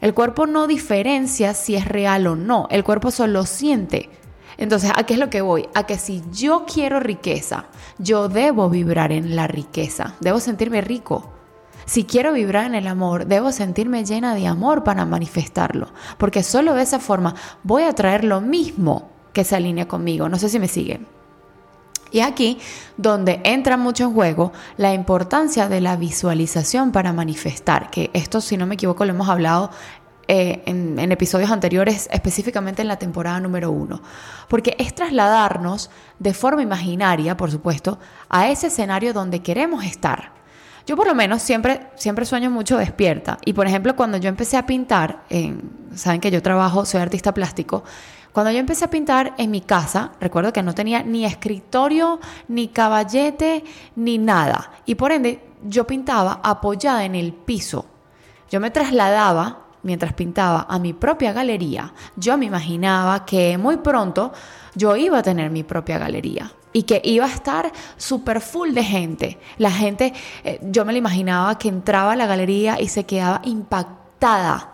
El 0.00 0.14
cuerpo 0.14 0.46
no 0.46 0.68
diferencia 0.68 1.54
si 1.54 1.74
es 1.74 1.86
real 1.86 2.28
o 2.28 2.36
no, 2.36 2.68
el 2.70 2.84
cuerpo 2.84 3.10
solo 3.10 3.44
siente. 3.46 4.10
Entonces, 4.56 4.92
¿a 4.94 5.04
qué 5.04 5.14
es 5.14 5.20
lo 5.20 5.30
que 5.30 5.40
voy? 5.40 5.68
A 5.74 5.84
que 5.84 5.98
si 5.98 6.22
yo 6.32 6.64
quiero 6.66 7.00
riqueza, 7.00 7.66
yo 7.98 8.28
debo 8.28 8.68
vibrar 8.68 9.12
en 9.12 9.36
la 9.36 9.46
riqueza, 9.46 10.14
debo 10.20 10.40
sentirme 10.40 10.80
rico. 10.80 11.32
Si 11.84 12.04
quiero 12.04 12.32
vibrar 12.32 12.66
en 12.66 12.74
el 12.74 12.86
amor, 12.86 13.26
debo 13.26 13.50
sentirme 13.50 14.04
llena 14.04 14.34
de 14.34 14.46
amor 14.46 14.84
para 14.84 15.04
manifestarlo, 15.04 15.88
porque 16.16 16.42
solo 16.42 16.74
de 16.74 16.82
esa 16.82 17.00
forma 17.00 17.34
voy 17.64 17.82
a 17.82 17.92
traer 17.92 18.24
lo 18.24 18.40
mismo 18.40 19.10
que 19.32 19.44
se 19.44 19.56
alinea 19.56 19.88
conmigo. 19.88 20.28
No 20.28 20.38
sé 20.38 20.48
si 20.48 20.58
me 20.58 20.68
siguen. 20.68 21.06
Y 22.12 22.20
aquí 22.20 22.58
donde 22.98 23.40
entra 23.42 23.78
mucho 23.78 24.04
en 24.04 24.12
juego 24.12 24.52
la 24.76 24.92
importancia 24.92 25.68
de 25.68 25.80
la 25.80 25.96
visualización 25.96 26.92
para 26.92 27.14
manifestar, 27.14 27.90
que 27.90 28.10
esto 28.12 28.42
si 28.42 28.58
no 28.58 28.66
me 28.66 28.74
equivoco 28.74 29.06
lo 29.06 29.14
hemos 29.14 29.30
hablado 29.30 29.70
eh, 30.28 30.62
en, 30.66 31.12
episodios 31.12 31.50
anteriores, 31.50 32.08
específicamente 32.12 32.82
en 32.82 32.88
la 32.88 32.98
temporada 32.98 33.40
número 33.40 33.70
uno, 33.70 34.00
porque 34.48 34.76
es 34.78 34.94
trasladarnos 34.94 35.90
de 36.18 36.32
forma 36.32 36.62
imaginaria, 36.62 37.36
por 37.36 37.50
supuesto, 37.50 37.98
a 38.28 38.48
ese 38.48 38.68
escenario 38.68 39.12
donde 39.12 39.40
queremos 39.40 39.84
estar. 39.84 40.32
Yo 40.86 40.96
por 40.96 41.06
lo 41.06 41.14
menos 41.14 41.42
siempre, 41.42 41.88
siempre 41.96 42.24
sueño 42.24 42.50
mucho 42.50 42.76
despierta. 42.76 43.38
Y 43.44 43.52
por 43.52 43.66
ejemplo, 43.66 43.94
cuando 43.94 44.18
yo 44.18 44.28
empecé 44.28 44.56
a 44.56 44.66
pintar, 44.66 45.22
en, 45.28 45.90
saben 45.94 46.20
que 46.20 46.30
yo 46.30 46.42
trabajo, 46.42 46.84
soy 46.84 47.00
artista 47.00 47.32
plástico, 47.32 47.84
cuando 48.32 48.50
yo 48.50 48.58
empecé 48.58 48.86
a 48.86 48.90
pintar 48.90 49.34
en 49.36 49.50
mi 49.50 49.60
casa, 49.60 50.12
recuerdo 50.18 50.52
que 50.52 50.62
no 50.62 50.74
tenía 50.74 51.02
ni 51.02 51.26
escritorio, 51.26 52.18
ni 52.48 52.68
caballete, 52.68 53.62
ni 53.94 54.16
nada. 54.16 54.72
Y 54.86 54.94
por 54.94 55.12
ende, 55.12 55.44
yo 55.64 55.86
pintaba 55.86 56.40
apoyada 56.42 57.04
en 57.04 57.14
el 57.14 57.34
piso. 57.34 57.84
Yo 58.50 58.58
me 58.58 58.70
trasladaba 58.70 59.61
mientras 59.82 60.12
pintaba 60.12 60.66
a 60.68 60.78
mi 60.78 60.92
propia 60.92 61.32
galería. 61.32 61.92
Yo 62.16 62.36
me 62.38 62.46
imaginaba 62.46 63.24
que 63.24 63.58
muy 63.58 63.78
pronto 63.78 64.32
yo 64.74 64.96
iba 64.96 65.18
a 65.18 65.22
tener 65.22 65.50
mi 65.50 65.62
propia 65.62 65.98
galería 65.98 66.52
y 66.72 66.84
que 66.84 67.00
iba 67.04 67.26
a 67.26 67.32
estar 67.32 67.72
súper 67.96 68.40
full 68.40 68.72
de 68.72 68.84
gente. 68.84 69.38
La 69.58 69.70
gente, 69.70 70.12
eh, 70.44 70.58
yo 70.62 70.84
me 70.84 70.92
lo 70.92 70.98
imaginaba 70.98 71.58
que 71.58 71.68
entraba 71.68 72.12
a 72.12 72.16
la 72.16 72.26
galería 72.26 72.80
y 72.80 72.88
se 72.88 73.04
quedaba 73.04 73.42
impactada 73.44 74.01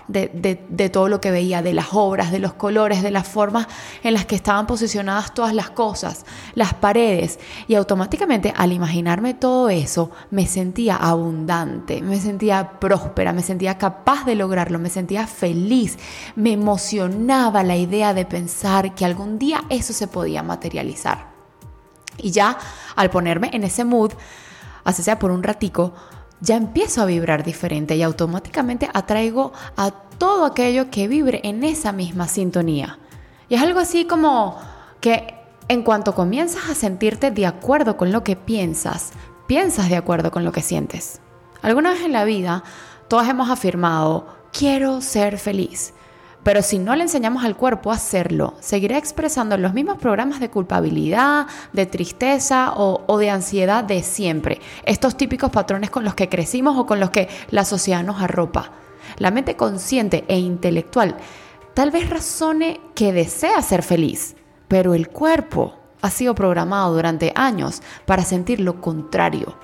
de, 0.09 0.91
todo 0.93 1.09
lo 1.09 1.21
que 1.21 1.31
veía, 1.31 1.63
de 1.63 1.73
las 1.73 1.89
obras, 1.93 2.31
de 2.31 2.39
los 2.39 2.53
colores, 2.53 3.03
de 3.03 3.11
las 3.11 3.27
formas 3.27 3.67
en 4.03 4.13
las 4.13 4.27
que 4.27 4.35
estaban 4.35 4.67
posicionadas 4.67 5.33
todas 5.33 5.55
las 5.55 5.71
cosas, 5.71 6.27
las 6.55 6.75
paredes. 6.75 7.39
Y 7.67 7.75
automáticamente 7.75 8.53
al 8.55 8.73
imaginarme 8.73 9.33
todo 9.33 9.71
eso, 9.71 10.11
me 10.31 10.47
sentía 10.47 10.97
abundante, 10.97 12.03
me 12.03 12.21
sentía 12.21 12.79
próspera, 12.79 13.33
me 13.33 13.43
sentía 13.43 13.79
capaz 13.79 14.25
de 14.27 14.35
lograrlo, 14.35 14.79
me 14.79 14.91
sentía 14.91 15.27
feliz, 15.27 15.99
me 16.37 16.53
emocionaba 16.53 17.63
la 17.63 17.77
idea 17.77 18.13
de 18.13 18.27
pensar 18.27 18.95
que 18.95 19.07
algún 19.07 19.39
día 19.39 19.65
eso 19.71 19.95
se 19.95 20.09
podía 20.09 20.43
materializar. 20.43 21.29
Y 22.19 22.33
ya 22.33 22.59
al 22.97 23.09
ponerme 23.09 23.51
en 23.53 23.65
ese 23.65 23.85
mood, 23.85 24.13
así 24.85 25.03
sea 25.03 25.19
por 25.19 25.31
un 25.31 25.43
ratico, 25.43 25.95
ya 26.41 26.57
empiezo 26.57 27.03
a 27.03 27.07
vibrar 27.07 27.45
diferente 27.45 27.97
y 27.97 28.03
automáticamente 28.03 28.89
atraigo 28.93 29.53
a 29.77 29.91
todo 29.91 30.45
aquello 30.45 30.91
que 30.91 31.09
vibre 31.09 31.41
en 31.45 31.65
esa 31.65 31.93
misma 31.93 32.29
sintonía. 32.29 32.99
Y 33.49 33.55
es 33.55 33.63
algo 33.63 33.81
así 33.81 34.05
como 34.05 34.59
que 35.01 35.35
en 35.69 35.83
cuanto 35.83 36.15
comienzas 36.15 36.71
a 36.71 36.75
sentirte 36.75 37.31
de 37.31 37.47
acuerdo 37.47 37.97
con 37.97 38.13
lo 38.13 38.25
que 38.25 38.37
piensas, 38.37 39.11
piensas 39.47 39.89
de 39.89 39.97
acuerdo 39.97 40.31
con 40.31 40.45
lo 40.45 40.53
que 40.53 40.63
sientes. 40.63 41.21
Alguna 41.63 41.91
vez 41.91 42.03
en 42.03 42.13
la 42.13 42.25
vida, 42.25 42.63
todos 43.09 43.29
hemos 43.29 43.51
afirmado, 43.51 44.27
quiero 44.53 45.01
ser 45.01 45.39
feliz. 45.39 45.93
Pero 46.43 46.63
si 46.63 46.79
no 46.79 46.95
le 46.97 47.03
enseñamos 47.03 47.45
al 47.45 47.57
cuerpo 47.57 47.91
a 47.91 47.97
hacerlo, 47.97 48.55
seguirá 48.61 48.97
expresando 48.97 49.57
los 49.59 49.75
mismos 49.75 49.99
programas 49.99 50.41
de 50.41 50.51
culpabilidad, 50.51 51.47
de 51.73 51.87
tristeza 51.87 52.73
o, 52.77 53.19
de 53.19 53.31
ansiedad 53.31 53.85
de 53.85 54.03
siempre. 54.03 54.61
Estos 54.85 55.17
típicos 55.17 55.51
patrones 55.51 55.91
con 55.91 56.05
los 56.05 56.15
que 56.15 56.29
crecimos 56.29 56.79
o 56.79 56.87
con 56.87 57.01
los 57.01 57.11
que 57.11 57.29
la 57.51 57.65
sociedad 57.65 58.05
nos 58.05 58.23
arropa. 58.23 58.71
La 59.19 59.31
mente 59.31 59.57
consciente 59.57 60.25
e 60.29 60.39
intelectual 60.39 61.17
tal 61.75 61.91
vez 61.91 62.09
razone 62.09 62.81
que 62.95 63.13
desea 63.13 63.61
ser 63.63 63.83
feliz, 63.83 64.37
pero 64.69 64.95
el 64.95 65.09
cuerpo 65.09 65.75
ha 66.03 66.11
sido 66.11 66.35
programado 66.35 66.95
durante 66.95 67.33
años 67.35 67.83
para 68.07 68.25
sentir 68.25 68.61
lo 68.61 68.81
contrario. 68.81 69.57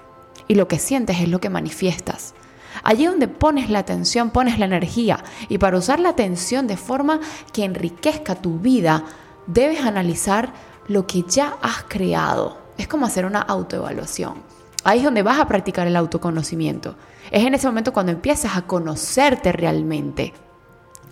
Y 0.49 0.55
lo 0.55 0.69
que 0.69 0.79
sientes 0.79 1.21
es 1.21 1.29
lo 1.29 1.41
que 1.41 1.51
manifiestas. 1.51 2.35
Allí 2.83 3.07
donde 3.07 3.29
pones 3.29 3.71
la 3.71 3.81
atención, 3.81 4.31
pones 4.31 4.59
la 4.59 4.67
energía. 4.67 5.23
Y 5.49 5.59
para 5.59 5.79
usar 5.79 6.01
la 6.01 6.11
atención 6.11 6.67
de 6.67 6.77
forma 6.77 7.21
que 7.53 7.65
enriquezca 7.65 8.35
tu 8.35 8.59
vida, 8.59 9.05
debes 9.47 9.81
analizar 9.81 10.53
lo 10.89 11.07
que 11.07 11.23
ya 11.23 11.57
has 11.63 11.85
creado. 11.85 12.59
Es 12.77 12.89
como 12.89 13.07
hacer 13.07 13.27
una 13.27 13.41
autoevaluación. 13.41 14.43
Ahí 14.83 14.99
es 14.99 15.05
donde 15.05 15.23
vas 15.23 15.39
a 15.39 15.49
practicar 15.49 15.87
el 15.87 15.97
autoconocimiento. 15.97 16.97
Es 17.31 17.45
en 17.45 17.55
ese 17.55 17.67
momento 17.67 17.93
cuando 17.93 18.13
empiezas 18.13 18.57
a 18.57 18.63
conocerte 18.63 19.53
realmente. 19.53 20.35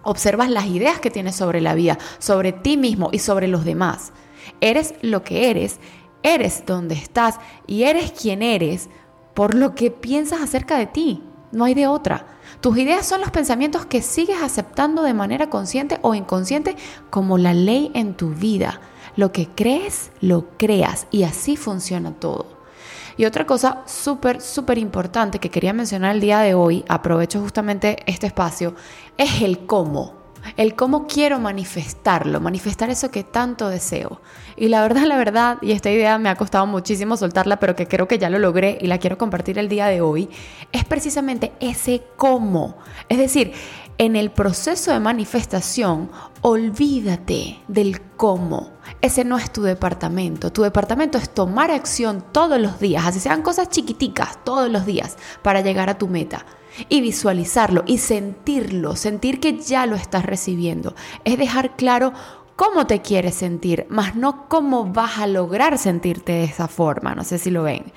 Observas 0.03 0.51
las 0.51 0.67
ideas 0.67 0.99
que 0.99 1.11
tienes 1.11 1.37
sobre 1.37 1.61
la 1.61 1.75
vida, 1.75 1.99
sobre 2.19 2.53
ti 2.53 2.77
mismo 2.77 3.09
y 3.13 3.21
sobre 3.21 3.49
los 3.49 3.65
demás. 3.65 4.13
Eres 4.61 4.95
lo 5.01 5.23
que 5.23 5.49
eres, 5.49 5.79
eres 6.23 6.65
donde 6.67 6.97
estás 6.97 7.39
y 7.67 7.85
eres 7.85 8.13
quien 8.13 8.43
eres 8.43 8.91
por 9.33 9.55
lo 9.55 9.75
que 9.75 9.91
piensas 9.91 10.43
acerca 10.43 10.77
de 10.77 10.87
ti 10.87 11.23
no 11.53 11.65
hay 11.65 11.75
de 11.75 11.87
otra. 11.87 12.27
Tus 12.61 12.77
ideas 12.79 13.07
son 13.07 13.21
los 13.21 13.31
pensamientos 13.31 13.87
que 13.87 14.03
sigues 14.03 14.43
aceptando 14.43 15.03
de 15.03 15.15
manera 15.15 15.51
consciente 15.51 15.99
o 16.03 16.15
inconsciente 16.15 16.77
como 17.11 17.39
la 17.39 17.55
ley 17.55 17.91
en 17.95 18.15
tu 18.15 18.31
vida. 18.31 18.81
Lo 19.17 19.33
que 19.33 19.49
crees, 19.49 20.11
lo 20.21 20.49
creas 20.57 21.07
y 21.11 21.25
así 21.25 21.57
funciona 21.57 22.13
todo. 22.13 22.63
Y 23.17 23.27
otra 23.27 23.47
cosa 23.47 23.83
súper, 23.87 24.41
súper 24.41 24.79
importante 24.79 25.39
que 25.39 25.51
quería 25.51 25.73
mencionar 25.73 26.15
el 26.15 26.21
día 26.21 26.41
de 26.41 26.55
hoy, 26.55 26.85
aprovecho 26.89 27.41
justamente 27.41 27.99
este 28.07 28.27
espacio, 28.27 28.75
es 29.19 29.43
el 29.43 29.67
cómo 29.67 30.22
el 30.57 30.75
cómo 30.75 31.07
quiero 31.07 31.39
manifestarlo, 31.39 32.41
manifestar 32.41 32.91
eso 32.91 33.11
que 33.11 33.25
tanto 33.25 33.69
deseo. 33.69 34.21
Y 34.57 34.69
la 34.69 34.83
verdad, 34.83 35.05
la 35.05 35.17
verdad, 35.17 35.59
y 35.63 35.73
esta 35.73 35.91
idea 35.91 36.19
me 36.19 36.29
ha 36.29 36.37
costado 36.37 36.67
muchísimo 36.67 37.17
soltarla, 37.17 37.59
pero 37.59 37.77
que 37.77 37.89
creo 37.89 38.09
que 38.09 38.19
ya 38.19 38.31
lo 38.31 38.39
logré 38.39 38.79
y 38.81 38.87
la 38.87 38.99
quiero 38.99 39.19
compartir 39.19 39.59
el 39.59 39.69
día 39.69 39.87
de 39.87 40.01
hoy, 40.01 40.29
es 40.73 40.85
precisamente 40.85 41.53
ese 41.61 42.03
cómo. 42.17 42.77
Es 43.09 43.19
decir, 43.19 43.53
en 43.99 44.17
el 44.17 44.31
proceso 44.31 44.93
de 44.93 45.01
manifestación, 45.01 46.11
olvídate 46.41 47.61
del 47.69 48.01
cómo. 48.17 48.71
Ese 49.01 49.25
no 49.25 49.39
es 49.39 49.53
tu 49.53 49.63
departamento. 49.63 50.53
Tu 50.53 50.63
departamento 50.63 51.19
es 51.19 51.31
tomar 51.31 51.71
acción 51.71 52.25
todos 52.33 52.61
los 52.61 52.81
días, 52.81 53.07
así 53.07 53.21
sean 53.21 53.43
cosas 53.43 53.69
chiquiticas 53.69 54.43
todos 54.45 54.71
los 54.71 54.87
días, 54.87 55.17
para 55.43 55.61
llegar 55.61 55.89
a 55.89 55.99
tu 55.99 56.09
meta 56.09 56.45
y 56.89 57.01
visualizarlo 57.01 57.85
y 57.87 57.99
sentirlo, 57.99 58.97
sentir 58.97 59.41
que 59.41 59.59
ya 59.59 59.87
lo 59.87 59.97
estás 59.97 60.25
recibiendo. 60.25 60.95
Es 61.25 61.39
dejar 61.39 61.77
claro 61.77 62.13
cómo 62.57 62.87
te 62.87 63.01
quieres 63.01 63.35
sentir, 63.35 63.87
más 63.89 64.15
no 64.15 64.49
cómo 64.49 64.87
vas 64.87 65.19
a 65.19 65.27
lograr 65.27 65.79
sentirte 65.79 66.33
de 66.33 66.45
esa 66.45 66.69
forma. 66.69 67.15
No 67.15 67.25
sé 67.25 67.39
si 67.39 67.51
lo 67.51 67.63
ven. 67.63 67.93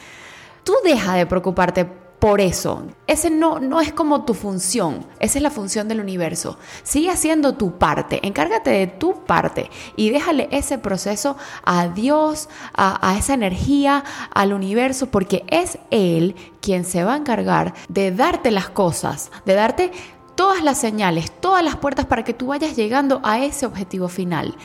Tú 0.63 0.73
deja 0.83 1.13
de 1.15 1.25
preocuparte 1.25 1.85
por 2.25 2.41
eso. 2.41 2.87
Ese 3.05 3.29
no, 3.29 3.59
no 3.59 3.81
es 3.81 3.93
como 3.93 4.25
tu 4.25 4.33
función, 4.33 5.05
esa 5.19 5.37
es 5.37 5.43
la 5.43 5.51
función 5.51 5.87
del 5.87 5.99
universo. 5.99 6.57
Sigue 6.81 7.11
haciendo 7.11 7.53
tu 7.53 7.77
parte, 7.77 8.19
encárgate 8.25 8.71
de 8.71 8.87
tu 8.87 9.25
parte 9.25 9.69
y 9.95 10.09
déjale 10.09 10.47
ese 10.49 10.79
proceso 10.79 11.37
a 11.65 11.87
Dios, 11.87 12.49
a, 12.73 13.07
a 13.07 13.15
esa 13.19 13.35
energía, 13.35 14.03
al 14.33 14.53
universo, 14.53 15.11
porque 15.11 15.43
es 15.49 15.77
Él 15.91 16.35
quien 16.61 16.83
se 16.83 17.03
va 17.03 17.13
a 17.13 17.17
encargar 17.17 17.75
de 17.89 18.11
darte 18.11 18.49
las 18.49 18.69
cosas, 18.69 19.31
de 19.45 19.53
darte 19.53 19.91
todas 20.33 20.63
las 20.63 20.79
señales, 20.79 21.31
todas 21.31 21.63
las 21.63 21.75
puertas 21.75 22.07
para 22.07 22.23
que 22.23 22.33
tú 22.33 22.47
vayas 22.47 22.75
llegando 22.75 23.21
a 23.23 23.37
ese 23.45 23.67
objetivo 23.67 24.07
final. 24.07 24.55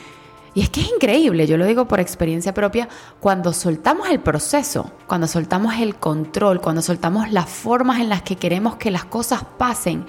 Y 0.53 0.61
es 0.61 0.69
que 0.69 0.81
es 0.81 0.89
increíble, 0.89 1.47
yo 1.47 1.57
lo 1.57 1.65
digo 1.65 1.87
por 1.87 2.01
experiencia 2.01 2.53
propia, 2.53 2.89
cuando 3.21 3.53
soltamos 3.53 4.09
el 4.09 4.19
proceso, 4.19 4.91
cuando 5.07 5.27
soltamos 5.27 5.75
el 5.75 5.95
control, 5.95 6.59
cuando 6.59 6.81
soltamos 6.81 7.31
las 7.31 7.49
formas 7.49 8.01
en 8.01 8.09
las 8.09 8.21
que 8.21 8.35
queremos 8.35 8.75
que 8.75 8.91
las 8.91 9.05
cosas 9.05 9.45
pasen, 9.57 10.05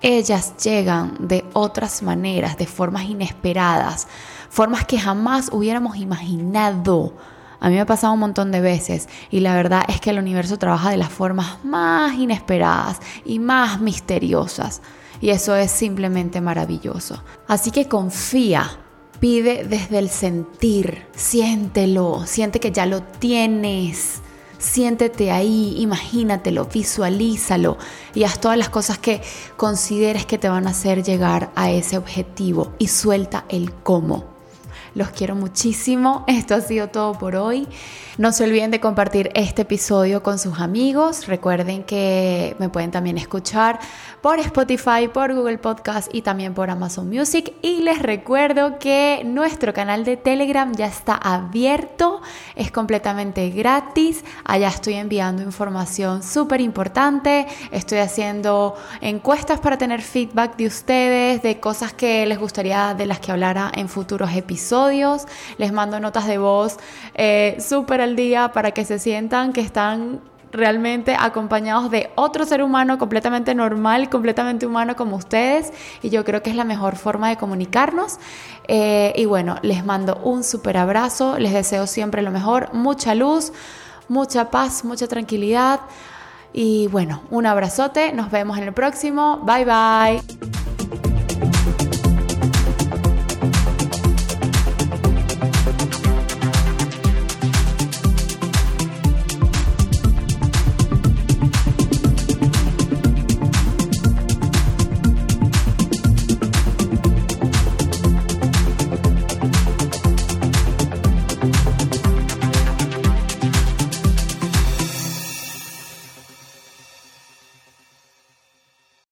ellas 0.00 0.54
llegan 0.62 1.16
de 1.18 1.44
otras 1.54 2.02
maneras, 2.02 2.56
de 2.56 2.66
formas 2.66 3.04
inesperadas, 3.04 4.06
formas 4.48 4.86
que 4.86 4.98
jamás 4.98 5.50
hubiéramos 5.52 5.96
imaginado. 5.96 7.14
A 7.58 7.68
mí 7.68 7.74
me 7.74 7.80
ha 7.80 7.86
pasado 7.86 8.14
un 8.14 8.20
montón 8.20 8.52
de 8.52 8.60
veces 8.60 9.08
y 9.30 9.40
la 9.40 9.54
verdad 9.54 9.82
es 9.88 10.00
que 10.00 10.10
el 10.10 10.18
universo 10.18 10.56
trabaja 10.56 10.90
de 10.90 10.96
las 10.96 11.10
formas 11.10 11.62
más 11.64 12.14
inesperadas 12.14 13.00
y 13.24 13.40
más 13.40 13.80
misteriosas. 13.80 14.80
Y 15.20 15.30
eso 15.30 15.54
es 15.54 15.70
simplemente 15.70 16.40
maravilloso. 16.40 17.22
Así 17.46 17.70
que 17.70 17.86
confía 17.88 18.70
Pide 19.20 19.64
desde 19.64 19.98
el 19.98 20.08
sentir, 20.08 21.04
siéntelo, 21.14 22.24
siente 22.26 22.58
que 22.58 22.72
ya 22.72 22.86
lo 22.86 23.02
tienes. 23.02 24.22
Siéntete 24.58 25.30
ahí, 25.30 25.74
imagínatelo, 25.78 26.64
visualízalo 26.64 27.76
y 28.14 28.24
haz 28.24 28.40
todas 28.40 28.56
las 28.56 28.70
cosas 28.70 28.98
que 28.98 29.20
consideres 29.58 30.24
que 30.24 30.38
te 30.38 30.48
van 30.48 30.66
a 30.66 30.70
hacer 30.70 31.02
llegar 31.02 31.52
a 31.54 31.70
ese 31.70 31.98
objetivo 31.98 32.72
y 32.78 32.88
suelta 32.88 33.44
el 33.50 33.72
cómo. 33.72 34.39
Los 34.94 35.10
quiero 35.10 35.36
muchísimo. 35.36 36.24
Esto 36.26 36.54
ha 36.54 36.60
sido 36.60 36.88
todo 36.88 37.12
por 37.12 37.36
hoy. 37.36 37.68
No 38.18 38.32
se 38.32 38.44
olviden 38.44 38.70
de 38.70 38.80
compartir 38.80 39.30
este 39.34 39.62
episodio 39.62 40.22
con 40.22 40.38
sus 40.38 40.58
amigos. 40.58 41.26
Recuerden 41.26 41.84
que 41.84 42.56
me 42.58 42.68
pueden 42.68 42.90
también 42.90 43.16
escuchar 43.16 43.78
por 44.20 44.38
Spotify, 44.40 45.08
por 45.12 45.32
Google 45.32 45.58
Podcast 45.58 46.12
y 46.12 46.22
también 46.22 46.52
por 46.52 46.70
Amazon 46.70 47.08
Music. 47.08 47.54
Y 47.62 47.82
les 47.82 48.00
recuerdo 48.00 48.78
que 48.78 49.22
nuestro 49.24 49.72
canal 49.72 50.04
de 50.04 50.16
Telegram 50.16 50.74
ya 50.74 50.86
está 50.86 51.14
abierto, 51.14 52.20
es 52.56 52.70
completamente 52.70 53.48
gratis. 53.50 54.24
Allá 54.44 54.68
estoy 54.68 54.94
enviando 54.94 55.42
información 55.42 56.22
súper 56.22 56.60
importante. 56.60 57.46
Estoy 57.70 57.98
haciendo 57.98 58.74
encuestas 59.00 59.60
para 59.60 59.78
tener 59.78 60.02
feedback 60.02 60.56
de 60.56 60.66
ustedes, 60.66 61.42
de 61.42 61.60
cosas 61.60 61.94
que 61.94 62.26
les 62.26 62.38
gustaría 62.38 62.92
de 62.94 63.06
las 63.06 63.20
que 63.20 63.32
hablara 63.32 63.70
en 63.74 63.88
futuros 63.88 64.32
episodios. 64.34 64.79
Les 65.58 65.72
mando 65.72 66.00
notas 66.00 66.26
de 66.26 66.38
voz 66.38 66.78
eh, 67.14 67.56
súper 67.60 68.00
día 68.16 68.52
para 68.52 68.70
que 68.70 68.84
se 68.84 68.98
sientan 68.98 69.52
que 69.52 69.60
están 69.60 70.20
realmente 70.52 71.16
acompañados 71.18 71.90
de 71.90 72.10
otro 72.16 72.44
ser 72.44 72.62
humano 72.62 72.98
completamente 72.98 73.54
normal, 73.54 74.08
completamente 74.08 74.66
humano 74.66 74.96
como 74.96 75.16
ustedes. 75.16 75.72
Y 76.02 76.10
yo 76.10 76.24
creo 76.24 76.42
que 76.42 76.50
es 76.50 76.56
la 76.56 76.64
mejor 76.64 76.96
forma 76.96 77.28
de 77.28 77.36
comunicarnos. 77.36 78.18
Eh, 78.66 79.12
y 79.16 79.24
bueno, 79.26 79.56
les 79.62 79.84
mando 79.84 80.20
un 80.24 80.44
súper 80.44 80.76
abrazo, 80.76 81.38
les 81.38 81.52
deseo 81.52 81.86
siempre 81.86 82.22
lo 82.22 82.30
mejor, 82.30 82.72
mucha 82.72 83.14
luz, 83.14 83.52
mucha 84.08 84.50
paz, 84.50 84.84
mucha 84.84 85.06
tranquilidad. 85.06 85.80
Y 86.52 86.88
bueno, 86.88 87.22
un 87.30 87.46
abrazote, 87.46 88.12
nos 88.12 88.30
vemos 88.30 88.58
en 88.58 88.64
el 88.64 88.72
próximo. 88.72 89.38
Bye 89.44 89.64
bye. 89.64 90.59